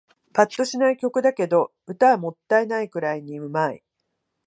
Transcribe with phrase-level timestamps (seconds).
[0.33, 3.83] ぱっとしない曲だけど、歌はもったいないくらいに上手い